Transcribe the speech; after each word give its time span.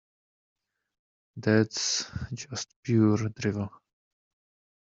That's 1.37 2.09
just 2.33 2.73
pure 2.81 3.17
drivel! 3.29 3.69